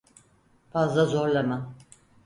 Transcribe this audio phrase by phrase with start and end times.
[0.71, 1.73] Fazla zorlama.